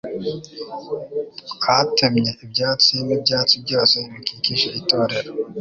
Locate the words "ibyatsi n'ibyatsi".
2.43-3.55